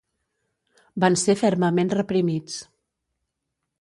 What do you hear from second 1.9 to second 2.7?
reprimits.